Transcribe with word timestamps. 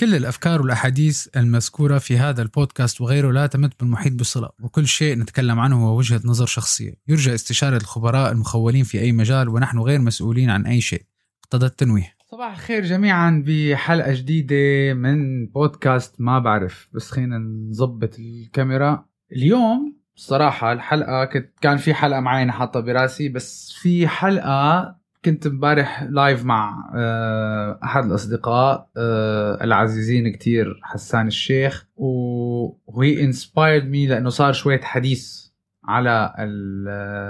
كل 0.00 0.14
الأفكار 0.14 0.62
والأحاديث 0.62 1.28
المذكورة 1.36 1.98
في 1.98 2.18
هذا 2.18 2.42
البودكاست 2.42 3.00
وغيره 3.00 3.32
لا 3.32 3.46
تمت 3.46 3.80
بالمحيط 3.80 4.12
بصلة 4.12 4.48
وكل 4.62 4.86
شيء 4.86 5.18
نتكلم 5.18 5.60
عنه 5.60 5.88
هو 5.88 5.98
وجهة 5.98 6.20
نظر 6.24 6.46
شخصية. 6.46 6.94
يرجى 7.08 7.34
استشارة 7.34 7.76
الخبراء 7.76 8.32
المخولين 8.32 8.84
في 8.84 9.00
أي 9.00 9.12
مجال 9.12 9.48
ونحن 9.48 9.78
غير 9.78 10.00
مسؤولين 10.00 10.50
عن 10.50 10.66
أي 10.66 10.80
شيء. 10.80 11.02
اقتضى 11.44 11.66
التنويه. 11.66 12.16
صباح 12.30 12.52
الخير 12.52 12.84
جميعا 12.84 13.44
بحلقة 13.46 14.14
جديدة 14.14 14.94
من 14.94 15.46
بودكاست 15.46 16.14
ما 16.18 16.38
بعرف. 16.38 16.88
بس 16.92 17.10
خلينا 17.10 17.38
نظبط 17.70 18.18
الكاميرا. 18.18 19.04
اليوم 19.32 19.96
الصراحة 20.16 20.72
الحلقة 20.72 21.24
كنت 21.24 21.50
كان 21.60 21.76
في 21.76 21.94
حلقة 21.94 22.20
معينة 22.20 22.52
حاطة 22.52 22.80
براسي 22.80 23.28
بس 23.28 23.72
في 23.72 24.08
حلقة 24.08 24.96
كنت 25.26 25.46
امبارح 25.46 26.02
live 26.02 26.44
مع 26.44 26.90
آه، 26.94 27.78
أحد 27.84 28.04
الأصدقاء 28.04 28.90
آه، 28.96 29.64
العزيزين 29.64 30.32
كتير 30.32 30.80
حسان 30.82 31.26
الشيخ 31.26 31.86
وهي 31.96 33.24
inspired 33.24 33.84
me 33.84 34.06
لأنه 34.06 34.28
صار 34.28 34.52
شوية 34.52 34.80
حديث 34.80 35.46
على 35.84 36.34
ال 36.38 36.84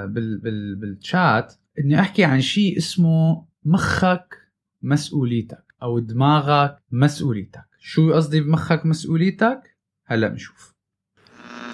بال 0.09 0.39
بال 0.39 0.77
بالشات 0.77 1.55
إني 1.79 2.01
أحكي 2.01 2.25
عن 2.25 2.41
شيء 2.41 2.77
اسمه 2.77 3.47
مخك 3.65 4.35
مسؤوليتك 4.83 5.65
أو 5.83 5.99
دماغك 5.99 6.79
مسؤوليتك. 6.93 7.65
شو 7.79 8.13
قصدي 8.13 8.41
بمخك 8.41 8.87
مسؤوليتك؟ 8.87 9.77
هلأ 10.07 10.29
بنشوف. 10.29 10.75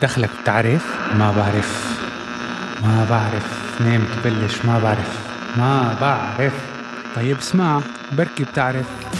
دخلك 0.02 0.30
بتعرف؟ 0.42 1.14
ما 1.18 1.36
بعرف. 1.36 2.00
ما 2.82 3.06
بعرف. 3.10 3.80
منين 3.80 4.00
بتبلش؟ 4.00 4.64
ما 4.64 4.78
بعرف. 4.78 5.31
ما 5.58 5.98
بعرف. 6.00 6.82
طيب 7.16 7.36
اسمع 7.36 7.82
بركي 8.12 8.44
بتعرف. 8.44 9.12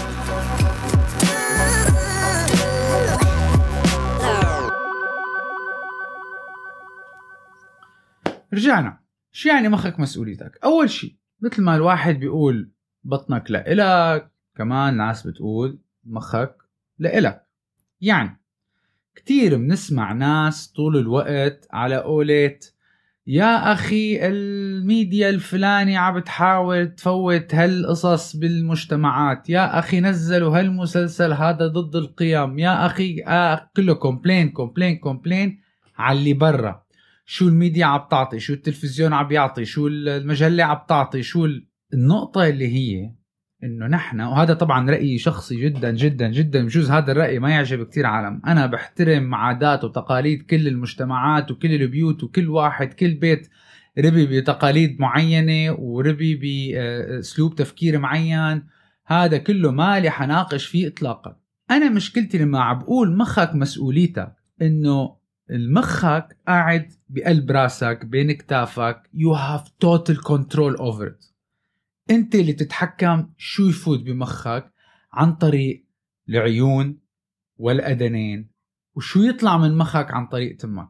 رجعنا. 8.54 8.98
شو 9.32 9.48
يعني 9.48 9.68
مخك 9.68 10.00
مسؤوليتك؟ 10.00 10.58
أول 10.64 10.90
شيء 10.90 11.16
مثل 11.40 11.62
ما 11.62 11.76
الواحد 11.76 12.14
بيقول 12.14 12.70
بطنك 13.04 13.50
لإلك 13.50 14.30
كمان 14.56 14.96
ناس 14.96 15.26
بتقول 15.26 15.78
مخك 16.04 16.56
لإلك. 16.98 17.46
يعني 18.00 18.40
كتير 19.14 19.56
بنسمع 19.56 20.12
ناس 20.12 20.72
طول 20.72 20.96
الوقت 20.96 21.68
على 21.70 21.96
قولة 21.96 22.58
يا 23.26 23.72
أخي 23.72 24.26
الميديا 24.26 25.30
الفلاني 25.30 25.96
عم 25.96 26.20
بتحاول 26.20 26.94
تفوت 26.94 27.54
هالقصص 27.54 28.36
بالمجتمعات. 28.36 29.50
يا 29.50 29.78
أخي 29.78 30.00
نزلوا 30.00 30.58
هالمسلسل 30.58 31.32
هذا 31.32 31.66
ضد 31.66 31.96
القيم. 31.96 32.58
يا 32.58 32.92
آه 33.26 33.70
كله 33.76 33.94
complain 33.94 34.48
complain 34.48 34.96
complain 34.96 35.60
على 35.98 36.18
اللي 36.18 36.32
برا. 36.32 36.82
شو 37.26 37.48
الميديا 37.48 37.86
عم 37.86 38.00
تعطي؟ 38.10 38.40
شو 38.40 38.52
التلفزيون 38.52 39.12
عم 39.12 39.32
يعطي؟ 39.32 39.64
شو 39.64 39.86
المجلة 39.86 40.64
عم 40.64 40.78
تعطي؟ 40.88 41.22
شو 41.22 41.48
النقطة 41.94 42.48
اللي 42.48 42.68
هي 42.68 43.10
إنه 43.64 43.86
نحن 43.86 44.20
وهذا 44.20 44.54
طبعا 44.54 44.90
رأيي 44.90 45.18
شخصي 45.18 45.56
جدا 45.56 45.90
جدا 45.90 46.28
جدا 46.28 46.64
بجوز 46.64 46.90
هذا 46.90 47.12
الرأي 47.12 47.38
ما 47.38 47.50
يعجب 47.50 47.86
كثير 47.86 48.06
عالم. 48.06 48.42
أنا 48.46 48.66
بحترم 48.66 49.34
عادات 49.34 49.84
وتقاليد 49.84 50.42
كل 50.42 50.68
المجتمعات 50.68 51.50
وكل 51.50 51.74
البيوت 51.74 52.24
وكل 52.24 52.48
واحد 52.48 52.92
كل 52.92 53.14
بيت 53.14 53.48
ربي 53.98 54.40
بتقاليد 54.40 55.00
معينة 55.00 55.76
وربي 55.78 56.34
باسلوب 56.34 57.54
تفكير 57.54 57.98
معين. 57.98 58.66
هذا 59.06 59.36
كله 59.38 59.70
ما 59.70 60.00
لي 60.00 60.10
حناقش 60.10 60.66
فيه 60.66 60.88
اطلاقا. 60.88 61.36
أنا 61.70 61.90
مشكلتي 61.90 62.38
لما 62.38 62.72
بقول 62.72 63.16
مخك 63.16 63.54
مسؤوليتك 63.54 64.32
إنه 64.62 65.16
المخك 65.50 66.36
قاعد 66.48 66.92
بقلب 67.08 67.50
راسك 67.50 68.04
بين 68.04 68.32
كتافك. 68.32 69.02
You 69.14 69.34
have 69.36 69.68
total 69.84 70.16
control 70.16 70.80
over 70.80 71.06
it. 71.06 71.31
انت 72.10 72.34
اللي 72.34 72.52
تتحكم 72.52 73.28
شو 73.36 73.68
يفوت 73.68 74.00
بمخك 74.00 74.72
عن 75.12 75.34
طريق 75.34 75.86
العيون 76.28 76.98
والأذنين 77.56 78.50
وشو 78.94 79.22
يطلع 79.22 79.56
من 79.58 79.78
مخك 79.78 80.10
عن 80.10 80.26
طريق 80.26 80.56
تمك. 80.56 80.88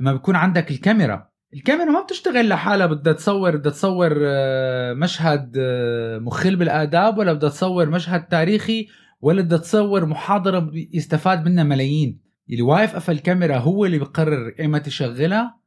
لما 0.00 0.12
بيكون 0.12 0.36
عندك 0.36 0.70
الكاميرا 0.70 1.32
الكاميرا 1.54 1.90
ما 1.90 2.02
بتشتغل 2.02 2.48
لحالها 2.48 2.86
بدها 2.86 3.12
تصور 3.12 3.56
بدها 3.56 3.72
تصور 3.72 4.18
آه، 4.22 4.94
مشهد 4.94 5.54
آه، 5.58 6.18
مخل 6.18 6.56
بالآداب 6.56 7.18
ولا 7.18 7.32
بدها 7.32 7.50
تصور 7.50 7.90
مشهد 7.90 8.28
تاريخي 8.28 8.88
ولا 9.20 9.42
بدها 9.42 9.58
تصور 9.58 10.06
محاضرة 10.06 10.70
يستفاد 10.74 11.44
منها 11.44 11.64
ملايين. 11.64 12.20
اللي 12.50 12.62
واقف 12.62 12.94
خلف 12.94 13.12
الكاميرا 13.12 13.58
هو 13.58 13.84
اللي 13.84 13.98
بقرر 13.98 14.54
ايمتى 14.60 14.84
تشغلها 14.84 15.60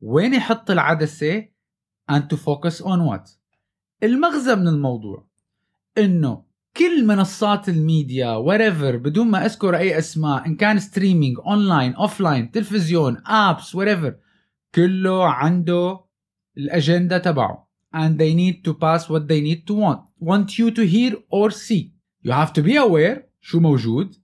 وين 0.00 0.34
يحط 0.34 0.70
العدسة 0.70 1.48
and 2.12 2.22
to 2.32 2.36
focus 2.36 2.80
on 2.82 3.00
what. 3.08 3.39
المغزى 4.02 4.54
من 4.54 4.68
الموضوع 4.68 5.26
إنه 5.98 6.44
كل 6.76 7.06
منصات 7.06 7.68
ال 7.68 7.78
media 7.78 8.30
whatever 8.30 8.96
بدون 8.96 9.26
ما 9.26 9.46
أذكر 9.46 9.76
أي 9.76 9.98
أسماء 9.98 10.46
إن 10.46 10.56
كان 10.56 10.78
streaming 10.78 11.36
online 11.46 11.94
offline 11.94 12.50
تلفزيون 12.50 13.22
apps 13.26 13.74
whatever 13.74 14.16
كله 14.74 15.24
عنده 15.24 16.00
الاجنده 16.58 17.18
تبعه. 17.18 17.70
And 17.94 18.18
they 18.18 18.34
need 18.34 18.64
to 18.64 18.74
pass 18.74 19.08
what 19.08 19.26
they 19.26 19.40
need 19.40 19.66
to 19.66 19.74
want. 19.74 20.00
Want 20.20 20.58
you 20.58 20.70
to 20.70 20.86
hear 20.86 21.12
or 21.28 21.50
see. 21.50 21.92
You 22.22 22.32
have 22.32 22.52
to 22.52 22.62
be 22.62 22.76
aware 22.76 23.18
شو 23.40 23.60
موجود. 23.60 24.14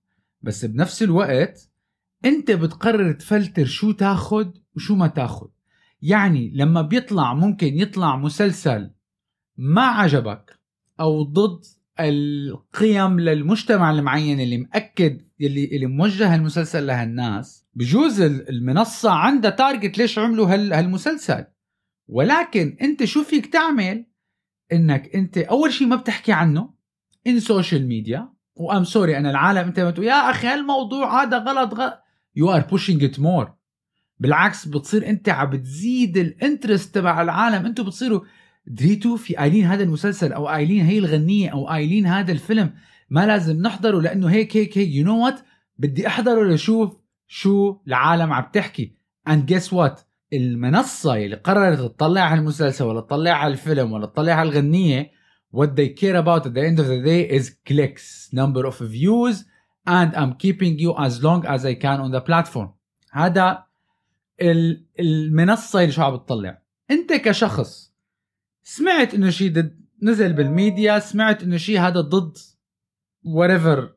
بس 0.42 0.64
بنفس 0.64 1.02
الوقت 1.02 1.70
أنت 2.24 2.50
بتقرر 2.50 3.12
تفلتر 3.12 3.64
شو 3.64 3.92
تاخد 3.92 4.58
وشو 4.76 4.94
ما 4.94 5.06
تاخد. 5.06 5.50
يعني 6.02 6.52
لما 6.54 6.82
بيطلع 6.82 7.34
ممكن 7.34 7.78
يطلع 7.78 8.16
مسلسل 8.16 8.90
ما 9.58 9.82
عجبك 9.82 10.60
أو 11.00 11.22
ضد 11.22 11.64
القيم 12.00 13.20
للمجتمع 13.20 13.90
المعين 13.90 14.40
اللي 14.40 14.58
مأكد 14.58 15.22
اللي 15.40 15.64
اللي 15.64 15.86
موجه 15.86 16.34
المسلسل 16.34 16.86
لهالناس؟ 16.86 17.66
بجوز 17.74 18.20
المنصة 18.20 19.10
عندها 19.10 19.50
تارجت 19.50 19.98
ليش 19.98 20.18
عملوا 20.18 20.54
هالمسلسل. 20.54 21.44
ولكن 22.08 22.76
أنت 22.82 23.04
شو 23.04 23.24
فيك 23.24 23.46
تعمل؟ 23.46 24.06
إنك 24.72 25.14
أنت 25.14 25.38
أول 25.38 25.72
شيء 25.72 25.86
ما 25.86 25.96
بتحكي 25.96 26.32
عنه 26.32 26.74
on 27.26 27.40
social 27.40 27.86
media 27.86 28.28
و 28.54 28.62
I'm 28.62 28.84
sorry 28.84 29.16
أنا 29.18 29.30
العالم 29.30 29.58
أنت 29.68 29.80
بتقول 29.80 30.06
يا 30.06 30.30
أخي 30.30 30.46
هالموضوع 30.46 31.22
هذا 31.22 31.38
غلط 31.38 31.74
غلط 31.74 32.02
you 32.36 32.50
are 32.50 32.60
pushing 32.60 33.04
it 33.04 33.20
more 33.20 33.52
بالعكس 34.18 34.68
بتصير 34.68 35.08
أنت 35.08 35.28
عم 35.28 35.50
بتزيد 35.50 36.16
ال 36.16 36.25
interest 36.25 36.94
تبع 36.94 37.22
العالم 37.22 37.66
أنتم 37.66 37.84
بتصيروا 37.84 38.20
دريتوا 38.66 39.16
في 39.16 39.36
قايلين 39.36 39.64
هذا 39.64 39.82
المسلسل 39.82 40.32
أو 40.32 40.48
قايلين 40.48 40.84
هي 40.84 40.98
الغنية 40.98 41.48
أو 41.48 41.66
قايلين 41.66 42.06
هذا 42.06 42.32
الفيلم 42.32 42.74
ما 43.10 43.26
لازم 43.26 43.62
نحضره 43.62 44.00
لأنه 44.00 44.30
هيك 44.30 44.56
هيك 44.56 44.78
هيك. 44.78 44.88
you 44.88 45.04
know 45.04 45.24
what 45.24 45.40
بدي 45.78 46.06
أحضره 46.06 46.54
لشوف 46.54 46.96
شو 47.26 47.76
العالم 47.86 48.32
عم 48.32 48.44
تحكي. 48.52 48.96
And 49.28 49.46
guess 49.46 49.72
what 49.72 50.00
المنصة 50.32 51.14
اللي 51.14 51.36
قررت 51.36 51.78
تطلع 51.78 52.20
على 52.20 52.40
المسلسل 52.40 52.84
ولا 52.84 53.00
تطلع 53.00 53.30
على 53.30 53.52
الفيلم 53.52 53.92
ولا 53.92 54.06
تطلع 54.06 54.32
على 54.32 54.48
الغنية 54.48 55.10
what 55.56 55.68
they 55.68 55.88
care 55.88 56.16
about 56.16 56.46
at 56.46 56.54
the 56.54 56.62
end 56.68 56.78
of 56.78 56.86
the 56.86 57.00
day 57.04 57.22
is 57.38 57.50
clicks 57.68 58.32
number 58.32 58.66
of 58.66 58.78
views 58.78 59.44
and 59.86 60.14
I'm 60.16 60.34
keeping 60.34 60.78
you 60.78 60.94
as 61.06 61.22
long 61.22 61.46
as 61.46 61.64
I 61.64 61.74
can 61.74 62.00
on 62.00 62.10
the 62.10 62.20
platform. 62.20 62.68
هذا 63.12 63.64
المنصة 65.00 65.80
اللي 65.80 65.92
شو 65.92 66.02
عم 66.02 66.16
بتطلع. 66.16 66.62
أنت 66.90 67.12
كشخص 67.12 67.95
سمعت 68.68 69.14
إنه 69.14 69.30
شيء 69.30 69.70
نزل 70.02 70.32
بالميديا 70.32 70.98
سمعت 70.98 71.42
إنه 71.42 71.56
شيء 71.56 71.80
هذا 71.80 72.00
ضد 72.00 72.36
whatever 73.24 73.96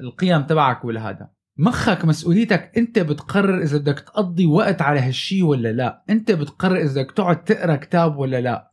القيم 0.00 0.42
تبعك 0.42 0.84
ولا 0.84 1.10
هذا 1.10 1.30
مخك 1.58 2.04
مسؤوليتك 2.04 2.72
أنت 2.78 2.98
بتقرر 2.98 3.62
إذا 3.62 3.78
بدك 3.78 4.00
تقضي 4.00 4.46
وقت 4.46 4.82
على 4.82 5.00
هالشي 5.00 5.42
ولا 5.42 5.72
لا. 5.72 6.04
أنت 6.10 6.32
بتقرر 6.32 6.76
إذا 6.76 7.02
بدك 7.02 7.12
تقعد 7.12 7.44
تقرأ 7.44 7.76
كتاب 7.76 8.16
ولا 8.16 8.40
لا. 8.40 8.72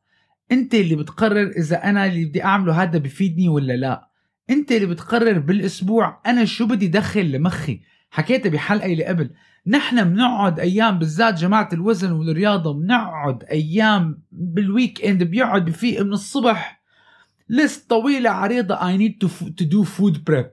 أنت 0.51 0.73
اللي 0.75 0.95
بتقرر 0.95 1.51
إذا 1.57 1.83
أنا 1.83 2.05
اللي 2.05 2.25
بدي 2.25 2.43
أعمله 2.43 2.83
هذا 2.83 2.97
بفيدني 2.97 3.49
ولا 3.49 3.73
لا. 3.73 4.09
أنت 4.49 4.71
اللي 4.71 4.85
بتقرر 4.85 5.39
بالأسبوع 5.39 6.21
أنا 6.25 6.45
شو 6.45 6.67
بدي 6.67 6.87
دخل 6.87 7.31
لمخي. 7.31 7.81
حكيتها 8.09 8.49
بحلقة 8.49 8.85
اللي 8.85 9.05
قبل. 9.05 9.29
نحن 9.67 10.03
بنقعد 10.03 10.59
أيام 10.59 10.99
بالذات 10.99 11.33
جماعة 11.33 11.69
الوزن 11.73 12.11
والرياضة 12.11 12.73
بنقعد 12.73 13.43
أيام 13.43 14.21
بال 14.31 15.05
weekend 15.05 15.23
بيقعد 15.23 15.65
بفيق 15.65 16.01
من 16.01 16.13
الصبح. 16.13 16.83
list 17.49 17.89
طويلة 17.89 18.29
عريضة 18.29 18.87
I 18.87 18.97
need 18.97 19.17
to 19.19 19.65
do 19.65 19.83
food 19.83 20.23
prep 20.23 20.51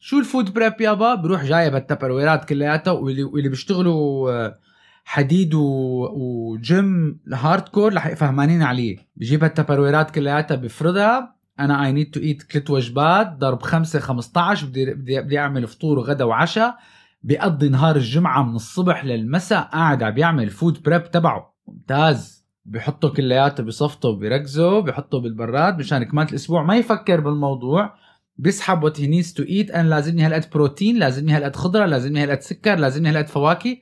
شو 0.00 0.18
ال 0.18 0.25
food 0.25 0.54
prep 0.54 0.80
يابا 0.80 1.14
بروح 1.14 1.44
جايب 1.44 1.76
ال 1.76 1.82
Tupperwareات 1.82 2.44
كلياتها 2.44 2.90
واللي 2.90 3.24
واللي 3.24 3.48
بيشتغلوا 3.48 4.30
آه، 4.30 4.58
حديد 5.04 5.54
وجيم 5.54 7.20
hardcore 7.32 7.94
رح 7.94 8.14
فهمانين 8.14 8.62
عليه. 8.62 8.96
بجيب 9.16 9.44
ال 9.44 9.49
Tupperwareات 9.49 10.10
كلياتها 10.10 10.54
بفرضها 10.54 11.36
أنا 11.60 11.84
I 11.84 11.92
need 11.92 12.10
to 12.10 12.20
eat 12.20 12.42
ثلاث 12.52 12.70
وجبات 12.70 13.36
ضرب 13.38 13.62
5 13.62 14.00
15 14.00 14.66
بدي 14.66 14.94
بدي 14.94 15.20
بدي 15.20 15.38
أعمل 15.38 15.66
فطور 15.66 15.98
وغدا 15.98 16.24
وعشاء. 16.24 16.78
بيقضي 17.22 17.68
نهار 17.68 17.96
الجمعة 17.96 18.42
من 18.42 18.54
الصبح 18.54 19.04
للمساء 19.04 19.62
قاعد 19.62 20.02
عم 20.02 20.10
بيعمل 20.14 20.50
food 20.50 20.82
prep 20.82 21.10
تبعه. 21.10 21.54
ممتاز. 21.68 22.40
بيحطه 22.64 23.08
كلياته 23.08 23.62
بصفته 23.62 24.16
بيركزه 24.16 24.80
بيحطه 24.80 25.20
بالبراد 25.20 25.78
مشان 25.78 26.02
كمان 26.02 26.26
الأسبوع 26.28 26.62
ما 26.62 26.76
يفكر 26.76 27.20
بالموضوع. 27.20 27.94
بيسحب 28.36 28.82
what 28.82 29.00
he 29.00 29.22
to 29.22 29.42
eat 29.42 29.70
أنا 29.70 29.88
لازمني 29.88 30.22
هالقد 30.22 30.50
بروتين 30.52 30.98
لازمني 30.98 31.32
هالقد 31.32 31.56
خضرة 31.56 31.86
لازمني 31.86 32.22
هالقد 32.22 32.40
سكر 32.40 32.74
لازمني 32.74 33.08
هالقد 33.08 33.28
فواكه. 33.28 33.76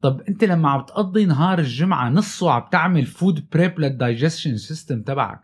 طب 0.00 0.20
أنت 0.20 0.44
لما 0.44 0.70
عم 0.70 0.80
تقضي 0.80 1.24
نهار 1.24 1.58
الجمعة 1.58 2.08
نصه 2.08 2.52
عم 2.52 2.62
تعمل 2.72 3.06
food 3.06 3.46
prep 3.52 3.80
لل 3.80 3.94
digestion 3.94 4.56
system 4.56 5.02
تبعك 5.02 5.40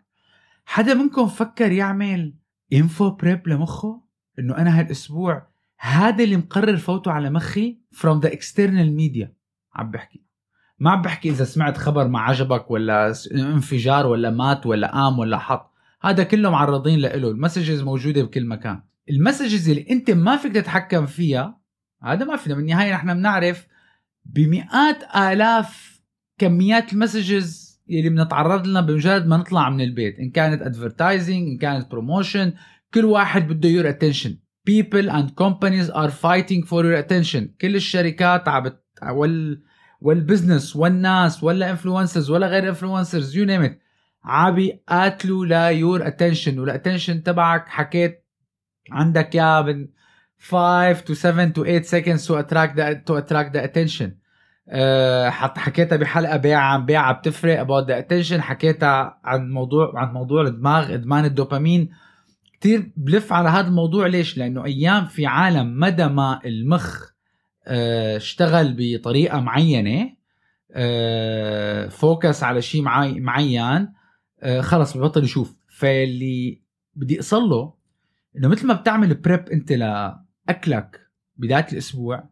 حدا 0.64 0.94
منكم 0.94 1.26
فكر 1.26 1.72
يعمل 1.72 2.34
info 2.73 3.11
prep 3.11 3.49
لمخه؟ 3.48 4.02
إنه 4.38 4.56
أنا 4.56 4.80
هالأسبوع 4.80 5.51
هذا 5.84 6.25
اللي 6.25 6.37
مقرر 6.37 6.76
فوته 6.76 7.11
على 7.12 7.31
مخي 7.31 7.79
from 7.94 8.20
the 8.25 8.29
external 8.29 8.88
media. 9.00 9.26
عم 9.75 9.90
بحكي. 9.90 10.23
ما 10.79 10.90
عم 10.90 11.02
بحكي 11.02 11.31
إذا 11.31 11.44
سمعت 11.44 11.79
خبر 11.79 12.08
ما 12.08 12.20
عجبك 12.20 12.70
ولا 12.70 13.14
انفجار 13.32 14.06
ولا 14.06 14.31
مات 14.31 14.67
ولا 14.67 14.93
قام 14.93 15.19
ولا 15.19 15.38
حط. 15.38 15.73
هذا 16.02 16.23
كله 16.23 16.50
معرضين 16.50 16.99
له. 16.99 17.14
ال 17.14 17.22
messages 17.22 17.82
موجودة 17.82 18.23
بكل 18.23 18.46
مكان. 18.46 18.82
ال 19.11 19.17
messages 19.17 19.69
اللي 19.69 19.87
أنت 19.90 20.11
ما 20.11 20.37
فيك 20.37 20.52
تتحكم 20.52 21.06
فيها 21.06 21.61
هذا 22.02 22.25
ما 22.25 22.37
فينا. 22.37 22.55
بالنهاية 22.55 22.94
نحن 22.94 23.14
بنعرف 23.14 23.67
بمئات 24.25 25.17
آلاف 25.17 26.00
كميات 26.38 26.93
ال 26.93 27.02
messages 27.02 27.81
اللي 27.90 28.08
بنتعرض 28.08 28.67
لنا 28.67 28.81
بمجرد 28.81 29.26
ما 29.26 29.37
نطلع 29.37 29.70
من 29.70 29.81
البيت. 29.81 30.19
إن 30.19 30.31
كانت 30.31 30.62
advertising 30.62 31.49
إن 31.49 31.58
كانت 31.58 31.90
promotion 31.90 32.52
كل 32.94 33.05
واحد 33.05 33.49
بده 33.49 33.69
your 33.69 33.88
attention 33.88 34.38
people 34.64 35.11
and 35.11 35.37
companies 35.37 35.91
are 35.91 36.11
fighting 36.11 36.62
for 36.64 36.85
your 36.85 36.94
attention. 36.94 37.55
كل 37.61 37.76
الشركات 37.76 38.49
عم 38.49 38.73
وال 39.03 39.62
وال 40.00 40.16
business 40.16 40.76
والناس 40.76 41.44
ولا 41.44 41.70
influencers 41.70 42.31
ولا 42.31 42.47
غير 42.47 42.69
influencers 42.69 43.37
you 43.37 43.44
name 43.44 43.79
عم 44.25 44.55
بيقاتلوا 44.55 45.47
ل 45.46 45.58
your 45.58 46.06
attention 46.06 46.58
وال 46.58 46.70
attention 46.70 47.23
تبعك 47.23 47.69
حكيت 47.69 48.25
عندك 48.91 49.35
يا 49.35 49.62
من 49.62 49.88
5 50.38 51.05
to 51.05 51.15
7 51.15 51.53
to 51.53 51.65
8 51.65 51.87
seconds 51.87 52.26
to 52.26 52.35
attract 52.35 52.76
the 52.76 53.00
to 53.06 53.17
attract 53.17 53.53
the 53.53 53.62
attention. 53.62 54.11
أه 54.69 55.31
حكيتها 55.31 55.97
بحلقة 55.97 56.37
بيع 56.37 56.58
عن 56.58 56.87
بيع 56.87 57.12
بتفرق 57.12 57.65
about 57.65 57.87
the 57.87 57.94
attention. 57.94 58.41
حكيتها 58.41 59.20
عن 59.25 59.50
موضوع 59.50 59.93
عن 59.94 60.12
موضوع 60.12 60.43
الدماغ 60.43 60.94
إدمان 60.94 61.25
الدوبامين. 61.25 61.91
كثير 62.62 62.93
بلف 62.97 63.32
على 63.32 63.49
هذا 63.49 63.69
الموضوع. 63.69 64.06
ليش؟ 64.06 64.38
لأنه 64.38 64.64
أيام 64.64 65.06
في 65.06 65.26
عالم 65.26 65.81
مدى 65.81 66.06
ما 66.06 66.41
المخ 66.44 67.11
أه 67.67 68.17
اشتغل 68.17 68.76
بطريقة 68.79 69.41
معينة 69.41 70.17
أه 70.70 71.88
فوكس 71.88 72.43
على 72.43 72.62
شيء 72.62 72.82
معين 73.20 73.93
أه 74.41 74.61
خلص 74.61 74.97
ببطل 74.97 75.25
يشوف. 75.25 75.56
فاللي 75.69 76.62
بدي 76.94 77.20
أصل 77.20 77.43
له 77.43 77.75
إنه 78.37 78.49
مثل 78.49 78.67
ما 78.67 78.75
بتعمل 78.75 79.15
بريب 79.15 79.49
أنت 79.49 79.73
لأكلك 79.73 81.00
بداية 81.37 81.67
الأسبوع 81.73 82.29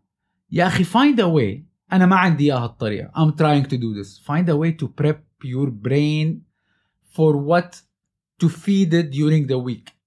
يا 0.50 0.67
أخي 0.67 0.85
find 0.85 1.19
a 1.19 1.26
way. 1.26 1.65
أنا 1.93 2.06
ما 2.06 2.17
عندي 2.17 2.44
إياها 2.44 2.65
الطريقة 2.65 3.11
I'm 3.17 3.33
trying 3.33 3.69
to 3.69 3.76
do 3.76 3.94
this. 3.94 4.19
Find 4.19 4.49
a 4.49 4.56
way 4.56 4.73
to 4.83 4.88
prep 4.88 5.25
your 5.44 5.71
brain 5.71 6.43
for 7.17 7.37
what 7.37 7.83
to 8.43 8.49
feed 8.49 8.94
it 8.94 9.11
during 9.11 9.47
the 9.47 9.59
week. 9.59 10.00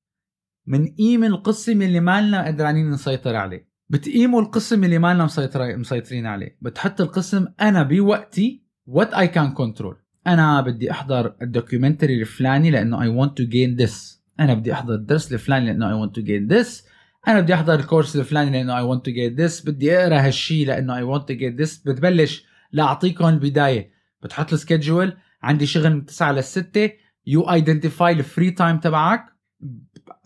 منقيم 0.67 1.23
القسم 1.23 1.81
اللي 1.81 1.99
مالنا 1.99 2.47
قدرانين 2.47 2.91
نسيطر 2.91 3.35
عليه. 3.35 3.67
بتقيموا 3.89 4.41
القسم 4.41 4.83
اللي 4.83 4.99
مالنا 4.99 5.25
مسيطر 5.25 5.77
مسيطرين 5.77 6.25
عليه. 6.25 6.57
بتحط 6.61 7.01
القسم 7.01 7.47
أنا 7.61 7.83
بوقتي 7.83 8.63
what 8.89 9.07
I 9.07 9.27
can 9.27 9.55
control. 9.57 9.95
أنا 10.27 10.61
بدي 10.61 10.91
أحضر 10.91 11.35
ال 11.41 11.48
documentary 11.48 12.21
الفلاني 12.21 12.71
لأنه 12.71 12.99
I 12.99 13.25
want 13.25 13.31
to 13.31 13.45
gain 13.45 13.85
this. 13.85 14.19
أنا 14.39 14.53
بدي 14.53 14.73
أحضر 14.73 14.93
الدرس 14.93 15.33
الفلاني 15.33 15.65
لأنه 15.65 15.89
I 15.89 16.07
want 16.07 16.11
to 16.11 16.21
gain 16.25 16.55
this. 16.55 16.83
أنا 17.27 17.39
بدي 17.39 17.53
أحضر 17.53 17.73
الكورس 17.73 18.15
الفلاني 18.15 18.51
لأنه 18.51 18.75
I 18.81 18.95
want 18.95 19.01
to 19.01 19.11
get 19.11 19.37
this. 19.41 19.65
بدي 19.65 19.97
أقرأ 19.97 20.27
هالشيء 20.27 20.67
لأنه 20.67 20.95
I 20.95 21.19
want 21.19 21.23
to 21.23 21.35
get 21.35 21.65
this. 21.65 21.85
بتبلش 21.85 22.45
لأعطيكم 22.71 23.27
البداية. 23.27 23.91
بتحط 24.23 24.53
ال 24.53 24.60
schedule 24.60 25.13
عندي 25.43 25.65
شغل 25.65 25.93
من 25.93 26.05
9 26.05 26.31
لل 26.31 26.43
6 26.43 26.89
you 27.27 27.41
identify 27.41 28.13
ال 28.13 28.21
free 28.21 28.51
time 28.51 28.79
تبعك. 28.79 29.32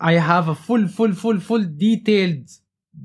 I 0.00 0.14
have 0.30 0.48
a 0.48 0.54
full 0.54 0.84
full 0.96 1.12
full 1.22 1.38
full 1.48 1.64
detailed 1.84 2.46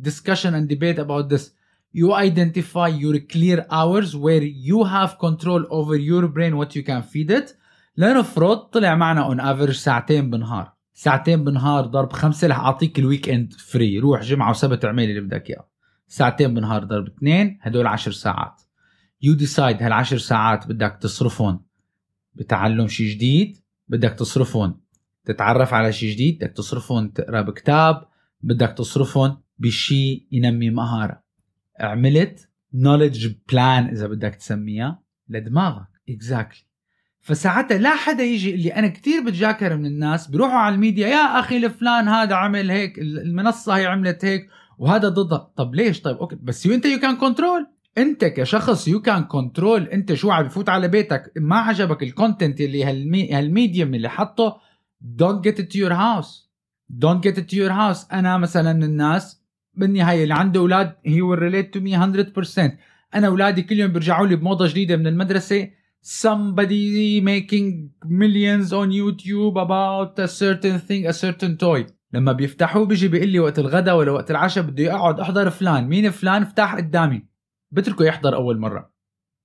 discussion 0.10 0.54
and 0.54 0.68
debate 0.68 1.00
about 1.00 1.30
this. 1.30 1.52
You 1.92 2.14
identify 2.14 2.88
your 2.88 3.20
clear 3.34 3.66
hours 3.70 4.16
where 4.16 4.46
you 4.70 4.84
have 4.84 5.20
control 5.20 5.62
over 5.70 5.96
your 5.96 6.28
brain 6.28 6.58
what 6.58 6.76
you 6.76 6.84
can 6.84 7.02
feed 7.04 7.32
it. 7.32 7.56
لنفرض 7.98 8.58
طلع 8.58 8.96
معنا 8.96 9.30
on 9.30 9.40
average 9.40 9.72
ساعتين 9.72 10.30
بالنهار. 10.30 10.74
ساعتين 10.94 11.44
بالنهار 11.44 11.86
ضرب 11.86 12.14
خمسة 12.14 12.48
رح 12.48 12.60
أعطيك 12.60 13.00
ال 13.00 13.30
weekend 13.30 13.54
free 13.54 14.00
روح 14.00 14.22
جمعة 14.22 14.50
وسبت 14.50 14.86
اعمل 14.86 15.04
اللي 15.04 15.22
بدك 15.22 15.50
إياه. 15.50 15.70
ساعتين 16.08 16.54
بالنهار 16.54 16.84
ضرب 16.84 17.08
اثنين 17.08 17.60
هدول 17.62 17.88
عشر 17.88 18.12
ساعات. 18.12 18.62
You 19.22 19.34
decide 19.34 19.84
هالعشر 19.84 20.18
ساعات 20.18 20.68
بدك 20.68 20.98
تصرفهم. 21.02 21.66
بتعلم 22.36 22.88
شيء 22.88 23.16
جديد 23.16 23.58
بدك 23.88 24.14
تصرفهم. 24.14 24.83
تتعرف 25.26 25.74
على 25.74 25.94
شيء 25.94 26.12
جديد 26.12 26.36
بدك 26.36 26.52
تصرفهم 26.52 27.10
تقرأ 27.10 27.42
بكتاب 27.42 28.08
بدك 28.42 28.74
تصرفهم 28.78 29.38
بشيء 29.60 30.28
ينمي 30.32 30.70
مهارة. 30.70 31.24
عملت 31.80 32.50
knowledge 32.76 33.28
plan 33.52 33.86
إذا 33.88 34.08
بدك 34.08 34.36
تسميها 34.36 35.04
لدماغك. 35.30 35.88
Exactly 36.10 36.60
exactly. 36.60 36.74
فساعتها 37.24 37.78
لا 37.78 37.96
حدا 37.96 38.24
يجي 38.24 38.56
اللي 38.56 38.70
أنا 38.70 38.88
كتير 38.88 39.24
بتجاكر 39.24 39.78
من 39.78 39.86
الناس 39.86 40.28
بيروحوا 40.28 40.60
على 40.60 40.76
الميديا 40.76 41.08
يا 41.08 41.40
أخي 41.40 41.58
الفلان 41.58 42.08
هذا 42.08 42.36
عمل 42.36 42.72
هيك 42.72 43.00
المنصة 43.00 43.78
هي 43.78 43.86
عملت 43.86 44.26
هيك 44.26 44.50
وهذا 44.78 45.10
ضدها 45.10 45.52
طب 45.56 45.76
ليش؟ 45.76 46.02
طيب 46.02 46.18
أوكي 46.18 46.36
بس 46.42 46.66
انت 46.66 46.86
you 46.86 47.00
can 47.00 47.16
control 47.16 47.68
انت 47.98 48.26
كشخص 48.26 48.88
you 48.88 49.02
can 49.02 49.24
control 49.24 49.84
انت 49.84 50.14
شو 50.14 50.32
عم 50.32 50.44
بفوت 50.44 50.70
على 50.70 50.88
بيتك؟ 50.88 51.32
ما 51.36 51.56
عجبك 51.56 52.04
ال 52.04 52.11
content 52.11 52.62
اللي 52.62 52.84
هالمي... 52.84 53.34
هال 53.34 53.49
medium 53.49 53.94
اللي 53.94 54.10
حطه؟ 54.10 54.58
Don't 55.04 55.42
get 55.44 55.60
it 55.60 55.70
to 55.72 55.78
your 55.78 55.94
house. 55.94 56.48
Don't 56.90 57.22
get 57.22 57.38
it 57.38 57.48
to 57.50 57.56
your 57.56 57.72
house. 57.72 58.14
أنا 58.14 58.38
مثلا 58.38 58.74
من 58.74 58.84
الناس 58.84 59.44
بالنهاية 59.74 60.24
اللي 60.24 60.34
عنده 60.34 60.60
أولاد 60.60 60.96
he 61.08 61.22
will 61.22 61.40
relate 61.40 61.78
to 61.78 61.82
me 61.82 61.96
100% 61.96 62.78
أنا 63.16 63.28
أولادي 63.28 63.62
كل 63.62 63.80
يوم 63.80 63.92
بيرجعوا 63.92 64.28
لي 64.28 64.36
بموضة 64.36 64.68
جديدة 64.68 64.96
من 64.96 65.08
المدرسة. 65.08 65.70
Somebody 66.06 67.22
making 67.22 67.92
millions 68.06 68.74
on 68.74 68.92
YouTube 68.92 69.56
about 69.56 70.20
a 70.20 70.28
certain 70.28 70.80
thing 70.80 71.08
a 71.08 71.14
certain 71.14 71.58
toy. 71.58 71.92
لما 72.14 72.32
بيفتحوه 72.32 72.86
بيجي 72.86 73.08
بيقول 73.08 73.30
لي 73.30 73.40
وقت 73.40 73.60
الغداء 73.60 73.98
ولا 73.98 74.12
وقت 74.12 74.32
العشاء 74.32 74.64
بدي 74.64 74.92
أقعد 74.92 75.20
أحضر 75.20 75.50
فلان. 75.50 75.88
مين 75.88 76.12
فلان؟ 76.12 76.42
افتح 76.42 76.76
قدامي. 76.76 77.26
بتركه 77.72 78.06
يحضر 78.06 78.36
أول 78.36 78.60
مرة. 78.60 78.94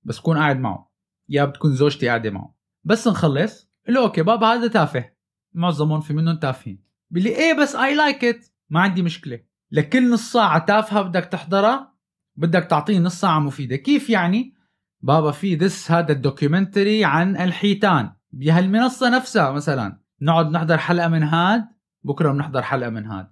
بس 0.03 0.19
كون 0.19 0.37
قاعد 0.37 0.59
معه. 0.59 0.91
يا 1.29 1.45
بتكون 1.45 1.75
زوجتي 1.75 2.07
قاعدة 2.07 2.29
معه. 2.29 2.55
بس 2.83 3.07
نخلص. 3.07 3.69
له 3.87 4.01
أوكي 4.01 4.21
بابا 4.21 4.47
هذا 4.47 4.67
تافه. 4.67 5.18
معظمهم 5.53 6.01
في 6.01 6.13
منهم 6.13 6.37
تافهين. 6.37 6.83
بيقول 7.09 7.29
لي 7.29 7.35
إيه 7.35 7.53
بس 7.53 7.75
I 7.75 7.95
like 7.95 8.25
it 8.25 8.45
ما 8.69 8.79
عندي 8.79 9.01
مشكلة. 9.01 9.39
لكل 9.71 10.11
نص 10.11 10.31
ساعة 10.31 10.65
تافهة 10.65 11.01
بدك 11.01 11.25
تحضرها 11.25 11.93
بدك 12.35 12.63
تعطيه 12.63 12.99
نص 12.99 13.21
ساعة 13.21 13.39
مفيدة. 13.39 13.75
كيف 13.75 14.09
يعني؟ 14.09 14.53
بابا 15.01 15.31
في 15.31 15.55
this 15.55 15.91
هذا 15.91 16.11
ال 16.11 16.19
documentary 16.19 17.05
عن 17.05 17.37
الحيتان. 17.37 18.11
بهالمنصة 18.31 19.09
نفسها 19.09 19.51
مثلا. 19.51 19.99
نقعد 20.21 20.51
نحضر 20.51 20.77
حلقة 20.77 21.07
من 21.07 21.23
هاد 21.23 21.65
بكرة 22.03 22.31
بنحضر 22.31 22.61
حلقة 22.61 22.89
من 22.89 23.05
هاد. 23.05 23.27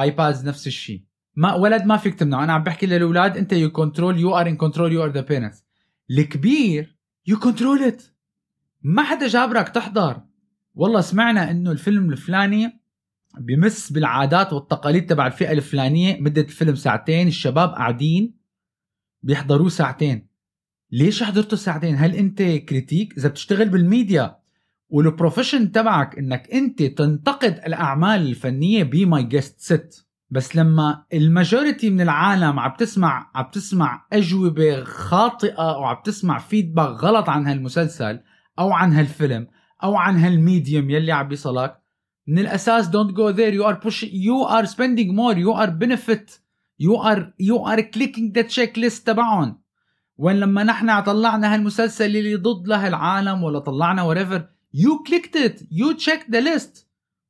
iPads 0.00 0.48
نفس 0.48 0.66
الشيء 0.66 1.04
ما 1.36 1.54
ولد 1.54 1.84
ما 1.84 1.96
فيك 1.96 2.14
تمنعه. 2.14 2.44
أنا 2.44 2.52
عم 2.52 2.62
بحكي 2.62 2.86
للأولاد 2.86 3.36
أنت 3.36 3.52
you 3.52 3.70
control 3.70 4.18
you 4.18 4.36
are 4.36 4.48
in 4.48 4.56
control 4.56 4.92
you 4.92 5.04
are 5.04 5.10
the 5.10 5.20
parents 5.20 5.64
الكبير 6.10 6.98
you 7.26 7.38
control 7.38 7.82
it 7.82 8.02
ما 8.82 9.02
حدا 9.02 9.28
جابرك 9.28 9.68
تحضر. 9.68 10.20
والله 10.74 11.00
سمعنا 11.00 11.50
إنه 11.50 11.70
الفيلم 11.70 12.10
الفلاني 12.12 12.80
بمس 13.38 13.92
بالعادات 13.92 14.52
والتقاليد 14.52 15.06
تبع 15.06 15.26
الفئة 15.26 15.52
الفلانية 15.52 16.20
مدة 16.20 16.42
الفيلم 16.42 16.74
ساعتين 16.74 17.28
الشباب 17.28 17.68
قاعدين 17.68 18.34
بيحضروه 19.22 19.68
ساعتين. 19.68 20.28
ليش 20.90 21.22
حضرته 21.22 21.56
ساعتين؟ 21.56 21.96
هل 21.96 22.14
أنت 22.14 22.42
critic؟ 22.42 23.18
إذا 23.18 23.28
بتشتغل 23.28 23.68
بالميديا 23.68 24.36
وال 24.88 25.02
profession 25.02 25.72
تبعك 25.72 26.18
إنك 26.18 26.50
أنت 26.50 26.82
تنتقد 26.82 27.60
الأعمال 27.66 28.20
الفنية 28.20 28.82
be 28.82 29.04
my 29.04 29.22
guest 29.22 29.60
ست 29.60 30.06
بس 30.30 30.56
لما 30.56 31.04
ال 31.12 31.21
majority 31.21 31.90
من 31.90 32.00
العالم 32.00 32.60
عم 32.60 32.74
تسمع 32.78 33.30
عم 33.34 33.50
تسمع 33.52 34.06
أجوبة 34.12 34.84
خاطئة 34.84 35.74
أو 35.74 35.84
عم 35.84 35.96
تسمع 36.04 36.38
feedback 36.38 36.88
غلط 36.88 37.28
عن 37.28 37.46
هالمسلسل 37.46 38.20
أو 38.58 38.72
عن 38.72 38.92
هالفيلم 38.92 39.46
أو 39.84 39.96
عن 39.96 40.16
هالميديوم 40.18 40.90
يلي 40.90 41.12
عم 41.12 41.28
بيصلك. 41.28 41.80
من 42.26 42.38
الأساس 42.38 42.86
دونت 42.86 43.10
جو 43.10 43.28
ذير 43.28 43.54
يو 43.54 43.68
ار 43.68 43.74
بوش 43.74 44.02
يو 44.02 44.44
ار 44.44 44.64
سبيندينج 44.64 45.10
مور 45.10 45.38
يو 45.38 45.56
ار 45.56 45.70
بنفيت 45.70 46.30
يو 46.80 47.02
ار 47.02 47.32
يو 47.40 47.66
ار 47.66 47.80
كليكينج 47.80 48.34
ذا 48.34 48.42
تشيك 48.42 48.78
ليست 48.78 49.06
تبعهم. 49.06 49.58
وين 50.18 50.36
لما 50.36 50.64
نحن 50.64 51.00
طلعنا 51.00 51.54
هالمسلسل 51.54 52.04
اللي 52.04 52.34
ضد 52.34 52.68
لهالعالم 52.68 53.42
ولا 53.42 53.58
طلعنا 53.58 54.02
وريفر 54.02 54.46
يو 54.74 55.02
كليكت 55.06 55.36
ات 55.36 55.60
يو 55.72 55.92
تشيك 55.92 56.26
ذا 56.30 56.40
ليست 56.40 56.86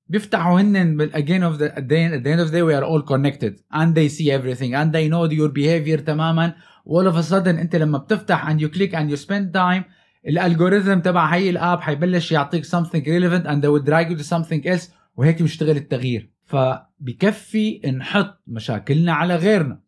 بيفتحوا 0.06 0.60
هن 0.60 1.10
again 1.10 1.42
اوف 1.42 1.56
ذا 1.56 1.74
at 1.74 2.22
the 2.22 2.28
end 2.28 2.40
of 2.40 2.50
the 2.50 2.54
day 2.54 2.62
we 2.62 2.74
are 2.74 2.84
all 2.84 3.02
connected. 3.02 3.52
And 3.72 3.94
they 3.94 4.08
see 4.08 4.30
everything. 4.30 4.74
And 4.74 4.92
they 4.92 5.08
know 5.08 5.24
your 5.32 6.00
تماما. 6.06 6.54
All 6.86 7.06
of 7.06 7.16
a 7.16 7.22
sudden 7.22 7.58
أنت 7.58 7.76
لما 7.76 7.98
بتفتح 7.98 8.48
and 8.48 8.60
you 8.60 8.70
click 8.70 8.94
and 8.94 9.10
you 9.10 9.16
spend 9.16 9.52
time 9.52 9.84
ال 10.28 10.35
algorithm 10.35 10.98
تبع 10.98 11.26
هي 11.26 11.50
ال 11.50 11.58
app 11.58 11.80
حيبلش 11.80 12.32
يعطيك 12.32 12.66
something 12.66 13.04
relevant 13.04 13.46
and 13.46 13.62
they 13.62 13.68
will 13.68 13.84
drag 13.84 14.10
you 14.10 14.22
to 14.22 14.24
something 14.24 14.66
else 14.66 14.90
وهيك 15.16 15.42
بيشتغل 15.42 15.76
التغيير. 15.76 16.30
فبكفي 16.44 17.80
نحط 17.98 18.42
مشاكلنا 18.46 19.12
على 19.12 19.36
غيرنا. 19.36 19.80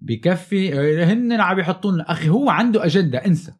بكفي 0.00 0.74
هن 1.04 1.32
عم 1.32 1.58
يحطوا 1.58 1.92
لنا 1.92 2.10
أخي 2.10 2.28
هو 2.28 2.50
عنده 2.50 2.84
أجندة. 2.84 3.18
انسى. 3.18 3.52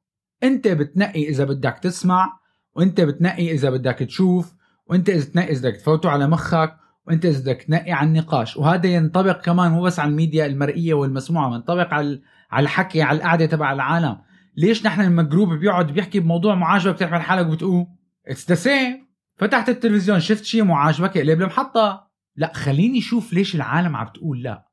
انت 0.43 0.69
بتنقي 0.69 1.29
إذا 1.29 1.45
بدك 1.45 1.79
تسمع 1.83 2.41
وانت 2.75 3.01
بتنقي 3.01 3.53
إذا 3.53 3.71
بدك 3.71 3.95
تشوف 3.95 4.55
وانت 4.87 5.09
إذا 5.09 5.25
تنقي 5.25 5.51
إذا 5.51 5.69
بدك 5.69 5.77
تفوته 5.77 6.11
على 6.11 6.27
مخك 6.27 6.77
وانت 7.07 7.25
إذا 7.25 7.41
بدك 7.41 7.63
تنقي 7.63 7.93
على 7.93 8.09
النقاش. 8.09 8.57
وهذا 8.57 8.87
ينطبق 8.87 9.41
كمان 9.41 9.73
مو 9.73 9.83
بس 9.83 9.99
على 9.99 10.11
الميديا 10.11 10.47
المرئية 10.47 10.95
والمسموعة 10.95 11.55
ينطبق 11.55 11.95
على 11.95 12.21
على 12.51 12.65
الحكي 12.65 13.03
على 13.03 13.17
القعدة 13.17 13.47
تبع 13.47 13.73
العالم. 13.73 14.17
ليش 14.57 14.87
نحن 14.87 15.01
لما 15.03 15.23
group 15.23 15.53
بيقعد 15.53 15.93
بيحكي 15.93 16.21
بموضوع 16.21 16.55
معاجبك 16.55 16.95
بتعمل 16.95 17.23
حالك 17.23 17.47
بتقول 17.47 17.87
it's 18.27 18.49
the 18.49 18.55
same 18.55 19.07
فتحت 19.37 19.69
التلفزيون 19.69 20.21
شفت 20.21 20.45
شيء 20.45 20.65
معاجبك 20.65 21.17
اقلب 21.17 21.43
المحطه 21.43 22.07
لا 22.37 22.53
خليني 22.55 22.99
أشوف 22.99 23.33
ليش 23.33 23.55
العالم 23.55 23.97
عم 23.97 24.09
تقول 24.09 24.43
لا. 24.43 24.67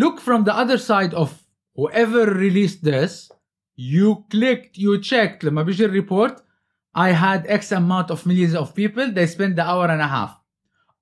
Look 0.00 0.20
from 0.20 0.44
the 0.44 0.54
other 0.54 0.78
side 0.78 1.14
of 1.14 1.28
whoever 1.74 2.24
released 2.44 2.84
this. 2.84 3.12
You 3.76 4.24
clicked 4.30 4.76
you 4.76 5.00
checked. 5.10 5.44
لما 5.44 5.62
بيجي 5.62 5.84
ال 5.84 5.93
report 5.93 6.44
I 6.96 7.12
had 7.12 7.46
X 7.46 7.72
amount 7.72 8.10
of 8.10 8.26
millions 8.26 8.54
of 8.54 8.74
people. 8.74 9.12
They 9.12 9.26
spend 9.26 9.56
the 9.56 9.64
hour 9.64 9.86
and 9.86 10.02
a 10.02 10.08
half. 10.08 10.30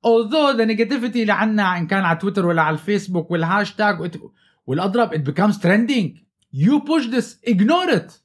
Although 0.04 0.52
the 0.56 0.66
negativity 0.66 1.16
اللي 1.16 1.32
عنا 1.32 1.78
إن 1.78 1.86
كان 1.86 2.04
على 2.04 2.18
تويتر 2.18 2.46
ولا 2.46 2.62
على 2.62 2.74
الفيسبوك 2.74 3.30
والهاشتاج 3.30 4.18
والأضرب 4.66 5.14
it 5.14 5.24
becomes 5.30 5.58
trending. 5.58 6.27
You 6.52 6.80
push 6.80 7.06
this 7.06 7.36
ignore 7.42 7.90
it. 7.98 8.18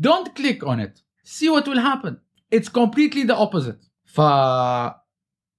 Don't 0.00 0.34
click 0.34 0.60
on 0.64 0.80
it. 0.80 0.94
See 1.24 1.48
what 1.48 1.66
will 1.68 1.82
happen. 1.90 2.14
It's 2.50 2.68
completely 2.68 3.24
the 3.24 3.36
opposite. 3.36 3.90
ف 4.04 4.20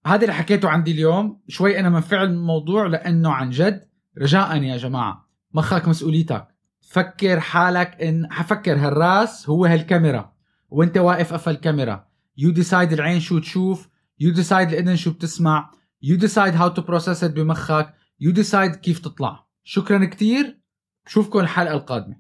هذا 0.06 0.22
اللي 0.22 0.34
حكيته 0.34 0.70
عندي 0.70 0.92
اليوم. 0.92 1.42
شوي 1.48 1.80
أنا 1.80 1.90
منفعل 1.90 2.30
من 2.30 2.36
الموضوع 2.36 2.88
لأنه 2.88 3.34
عن 3.34 3.50
جد. 3.50 3.90
رجاء 4.18 4.64
يا 4.64 4.78
جماعة. 4.78 5.30
مخك 5.54 5.88
مسؤوليتك. 5.88 6.48
فكر 6.82 7.40
حالك 7.40 8.02
إن 8.02 8.32
حفكر 8.32 8.76
هالراس 8.76 9.50
هو 9.50 9.66
هالكاميرا. 9.66 10.34
وأنت 10.70 10.98
واقف 10.98 11.34
قفل 11.34 11.52
الكاميرا. 11.52 12.08
you 12.38 12.52
decide 12.52 12.94
العين 12.94 13.20
شو 13.20 13.40
تشوف. 13.40 13.90
you 14.20 14.34
decide 14.34 14.70
الإذن 14.70 14.96
شو 14.96 15.12
بتسمع. 15.12 15.72
you 16.02 16.18
decide 16.18 16.56
how 16.56 16.68
to 16.68 16.82
process 16.82 17.24
بمخك. 17.24 17.94
you 18.20 18.32
decide 18.32 18.76
كيف 18.76 19.00
تطلع. 19.00 19.48
شكرا 19.64 20.06
كتير. 20.06 20.60
بشوفكم 21.08 21.40
الحلقة 21.40 21.74
القادمة. 21.74 22.16